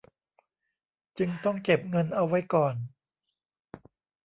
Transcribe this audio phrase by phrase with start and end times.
[1.17, 2.75] จึงต้องเก็บเงินเอาไว้ก่อน